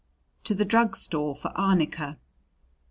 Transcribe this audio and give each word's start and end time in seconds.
"To 0.45 0.55
the 0.55 0.65
drug 0.65 0.95
store 0.95 1.35
for 1.35 1.49
arnica." 1.55 2.17